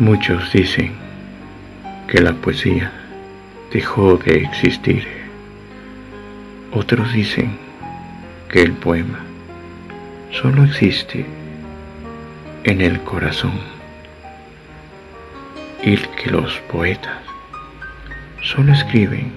[0.00, 0.92] Muchos dicen
[2.08, 2.90] que la poesía
[3.70, 5.06] dejó de existir.
[6.72, 7.58] Otros dicen
[8.48, 9.18] que el poema
[10.32, 11.26] solo existe
[12.64, 13.52] en el corazón
[15.82, 17.18] y que los poetas
[18.42, 19.32] solo escriben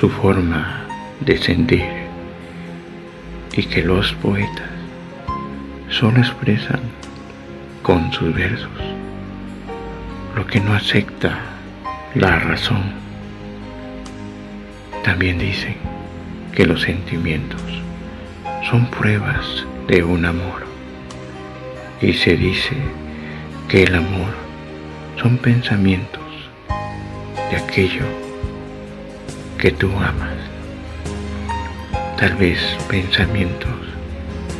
[0.00, 0.86] su forma
[1.20, 1.84] de sentir
[3.52, 4.70] y que los poetas
[5.90, 6.80] solo expresan
[7.82, 8.92] con sus versos
[10.34, 11.38] lo que no acepta
[12.14, 12.82] la razón.
[15.04, 15.76] También dicen
[16.54, 17.62] que los sentimientos
[18.68, 20.66] son pruebas de un amor
[22.00, 22.76] y se dice
[23.68, 24.32] que el amor
[25.20, 26.22] son pensamientos
[27.50, 28.04] de aquello
[29.58, 30.36] que tú amas.
[32.18, 32.58] Tal vez
[32.88, 33.70] pensamientos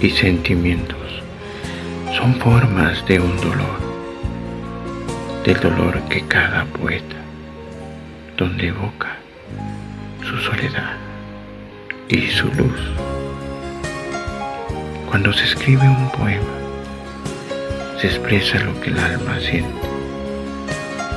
[0.01, 0.99] y sentimientos
[2.17, 3.82] son formas de un dolor,
[5.45, 7.17] del dolor que cada poeta,
[8.37, 9.17] donde evoca
[10.23, 10.95] su soledad
[12.09, 12.81] y su luz.
[15.09, 16.55] Cuando se escribe un poema,
[18.01, 19.89] se expresa lo que el alma siente,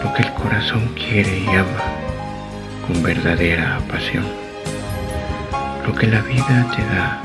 [0.03, 1.83] lo que el corazón quiere y ama
[2.87, 4.25] con verdadera pasión,
[5.85, 7.21] lo que la vida te da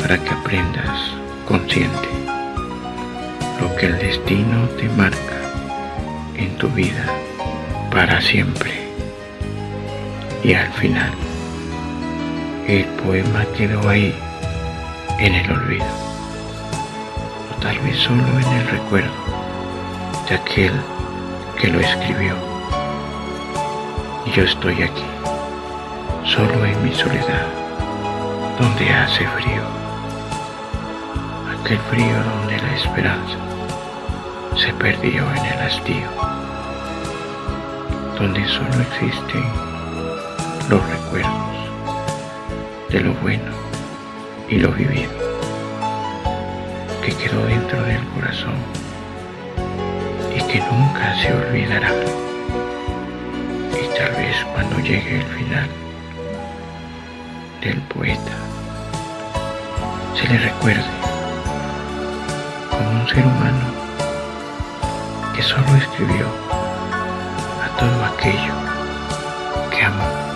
[0.00, 1.12] para que aprendas
[1.46, 2.08] consciente
[3.60, 5.46] lo que el destino te marca
[6.38, 7.06] en tu vida
[7.90, 8.72] para siempre.
[10.42, 11.10] Y al final,
[12.68, 14.14] el poema quedó ahí,
[15.18, 15.86] en el olvido,
[17.50, 19.12] o tal vez solo en el recuerdo
[20.28, 20.72] de aquel
[21.58, 22.34] que lo escribió.
[24.26, 25.04] Y yo estoy aquí,
[26.24, 27.46] solo en mi soledad,
[28.60, 29.62] donde hace frío,
[31.60, 33.55] aquel frío donde la esperanza
[34.56, 36.08] se perdió en el hastío,
[38.18, 39.44] donde solo existen
[40.70, 41.56] los recuerdos
[42.88, 43.52] de lo bueno
[44.48, 45.10] y lo vivido,
[47.04, 48.54] que quedó dentro del corazón
[50.34, 51.92] y que nunca se olvidará.
[53.72, 55.68] Y tal vez cuando llegue el final
[57.62, 58.32] del poeta,
[60.14, 60.84] se le recuerde
[62.70, 63.75] como un ser humano
[65.36, 66.26] que solo escribió
[67.62, 68.54] a todo aquello
[69.70, 70.35] que amó.